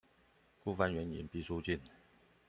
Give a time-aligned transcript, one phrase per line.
[0.63, 1.79] 孤帆遠影畢書盡